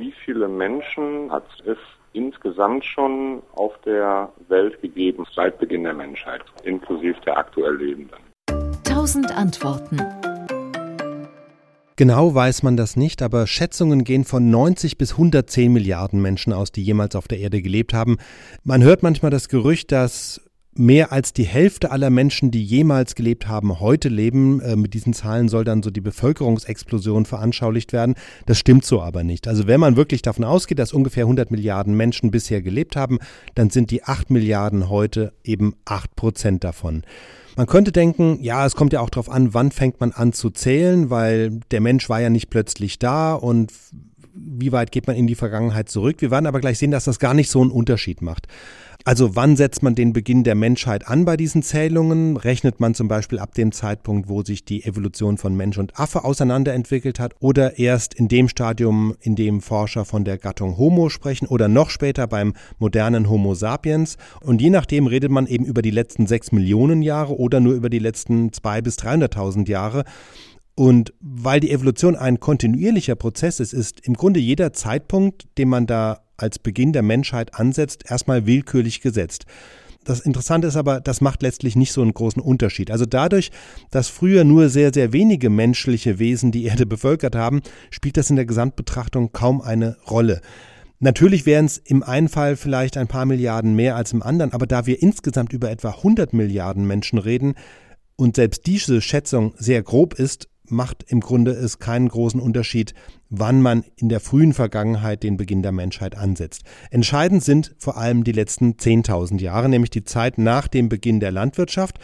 [0.00, 1.76] wie viele Menschen hat es
[2.12, 8.18] insgesamt schon auf der Welt gegeben seit Beginn der Menschheit, inklusive der aktuell Lebenden.
[8.82, 10.00] Tausend Antworten.
[11.96, 16.72] Genau weiß man das nicht, aber Schätzungen gehen von 90 bis 110 Milliarden Menschen aus,
[16.72, 18.16] die jemals auf der Erde gelebt haben.
[18.64, 20.40] Man hört manchmal das Gerücht, dass
[20.80, 24.60] mehr als die Hälfte aller Menschen, die jemals gelebt haben, heute leben.
[24.60, 28.14] Äh, mit diesen Zahlen soll dann so die Bevölkerungsexplosion veranschaulicht werden.
[28.46, 29.46] Das stimmt so aber nicht.
[29.46, 33.18] Also wenn man wirklich davon ausgeht, dass ungefähr 100 Milliarden Menschen bisher gelebt haben,
[33.54, 37.02] dann sind die 8 Milliarden heute eben 8 Prozent davon.
[37.56, 40.50] Man könnte denken, ja, es kommt ja auch darauf an, wann fängt man an zu
[40.50, 43.72] zählen, weil der Mensch war ja nicht plötzlich da und
[44.34, 46.16] wie weit geht man in die Vergangenheit zurück.
[46.20, 48.46] Wir werden aber gleich sehen, dass das gar nicht so einen Unterschied macht.
[49.04, 52.36] Also wann setzt man den Beginn der Menschheit an bei diesen Zählungen?
[52.36, 56.22] Rechnet man zum Beispiel ab dem Zeitpunkt, wo sich die Evolution von Mensch und Affe
[56.22, 61.46] auseinanderentwickelt hat oder erst in dem Stadium, in dem Forscher von der Gattung Homo sprechen
[61.46, 64.18] oder noch später beim modernen Homo sapiens?
[64.42, 67.88] Und je nachdem redet man eben über die letzten sechs Millionen Jahre oder nur über
[67.88, 70.04] die letzten zwei bis 300.000 Jahre.
[70.74, 75.86] Und weil die Evolution ein kontinuierlicher Prozess ist, ist im Grunde jeder Zeitpunkt, den man
[75.86, 79.44] da als Beginn der Menschheit ansetzt, erstmal willkürlich gesetzt.
[80.04, 82.90] Das Interessante ist aber, das macht letztlich nicht so einen großen Unterschied.
[82.90, 83.50] Also dadurch,
[83.90, 87.60] dass früher nur sehr, sehr wenige menschliche Wesen die Erde bevölkert haben,
[87.90, 90.40] spielt das in der Gesamtbetrachtung kaum eine Rolle.
[91.00, 94.66] Natürlich wären es im einen Fall vielleicht ein paar Milliarden mehr als im anderen, aber
[94.66, 97.54] da wir insgesamt über etwa 100 Milliarden Menschen reden
[98.16, 102.94] und selbst diese Schätzung sehr grob ist, macht im Grunde es keinen großen Unterschied,
[103.28, 106.62] wann man in der frühen Vergangenheit den Beginn der Menschheit ansetzt.
[106.90, 111.30] Entscheidend sind vor allem die letzten 10.000 Jahre, nämlich die Zeit nach dem Beginn der
[111.30, 111.98] Landwirtschaft,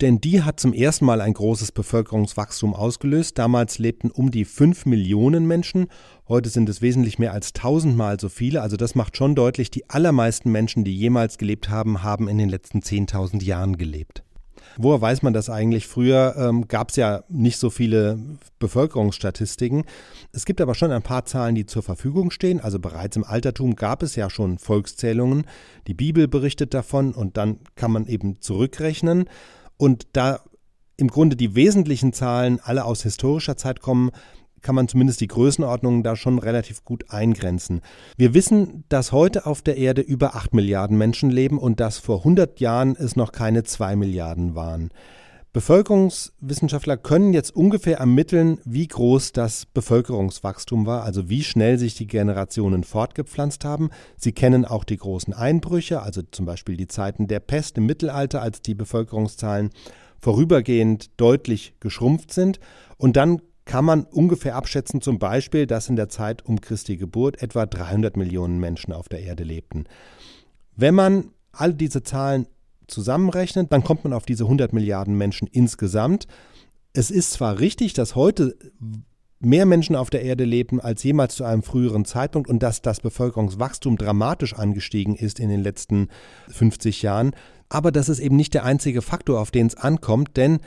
[0.00, 3.38] denn die hat zum ersten Mal ein großes Bevölkerungswachstum ausgelöst.
[3.38, 5.86] Damals lebten um die 5 Millionen Menschen,
[6.28, 9.88] heute sind es wesentlich mehr als tausendmal so viele, also das macht schon deutlich, die
[9.88, 14.24] allermeisten Menschen, die jemals gelebt haben, haben in den letzten 10.000 Jahren gelebt.
[14.78, 15.86] Woher weiß man das eigentlich?
[15.86, 18.18] Früher ähm, gab es ja nicht so viele
[18.58, 19.84] Bevölkerungsstatistiken.
[20.32, 22.60] Es gibt aber schon ein paar Zahlen, die zur Verfügung stehen.
[22.60, 25.44] Also bereits im Altertum gab es ja schon Volkszählungen.
[25.86, 29.24] Die Bibel berichtet davon und dann kann man eben zurückrechnen.
[29.76, 30.40] Und da
[30.96, 34.10] im Grunde die wesentlichen Zahlen alle aus historischer Zeit kommen,
[34.62, 37.80] kann man zumindest die Größenordnungen da schon relativ gut eingrenzen.
[38.16, 42.18] Wir wissen, dass heute auf der Erde über 8 Milliarden Menschen leben und dass vor
[42.18, 44.90] 100 Jahren es noch keine 2 Milliarden waren.
[45.52, 52.06] Bevölkerungswissenschaftler können jetzt ungefähr ermitteln, wie groß das Bevölkerungswachstum war, also wie schnell sich die
[52.06, 53.90] Generationen fortgepflanzt haben.
[54.16, 58.40] Sie kennen auch die großen Einbrüche, also zum Beispiel die Zeiten der Pest im Mittelalter,
[58.40, 59.68] als die Bevölkerungszahlen
[60.20, 62.58] vorübergehend deutlich geschrumpft sind.
[62.96, 67.42] Und dann kann man ungefähr abschätzen, zum Beispiel, dass in der Zeit um Christi Geburt
[67.42, 69.84] etwa 300 Millionen Menschen auf der Erde lebten.
[70.76, 72.46] Wenn man all diese Zahlen
[72.88, 76.26] zusammenrechnet, dann kommt man auf diese 100 Milliarden Menschen insgesamt.
[76.92, 78.56] Es ist zwar richtig, dass heute
[79.38, 83.00] mehr Menschen auf der Erde leben als jemals zu einem früheren Zeitpunkt und dass das
[83.00, 86.08] Bevölkerungswachstum dramatisch angestiegen ist in den letzten
[86.48, 87.32] 50 Jahren,
[87.68, 90.60] aber das ist eben nicht der einzige Faktor, auf den es ankommt, denn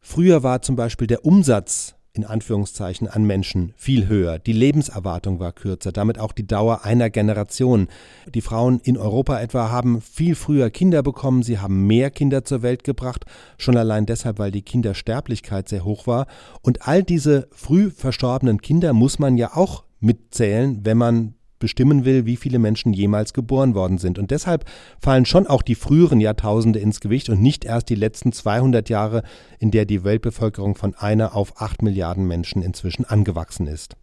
[0.00, 4.38] früher war zum Beispiel der Umsatz in Anführungszeichen an Menschen viel höher.
[4.38, 7.88] Die Lebenserwartung war kürzer, damit auch die Dauer einer Generation.
[8.34, 12.60] Die Frauen in Europa etwa haben viel früher Kinder bekommen, sie haben mehr Kinder zur
[12.60, 13.24] Welt gebracht,
[13.56, 16.26] schon allein deshalb, weil die Kindersterblichkeit sehr hoch war.
[16.60, 22.26] Und all diese früh verstorbenen Kinder muss man ja auch mitzählen, wenn man bestimmen will,
[22.26, 24.18] wie viele Menschen jemals geboren worden sind.
[24.18, 24.64] Und deshalb
[25.00, 29.22] fallen schon auch die früheren Jahrtausende ins Gewicht und nicht erst die letzten 200 Jahre,
[29.60, 33.94] in der die Weltbevölkerung von einer auf acht Milliarden Menschen inzwischen angewachsen ist.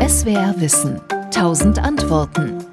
[0.00, 1.00] SWR Wissen.
[1.30, 2.64] Tausend Antworten.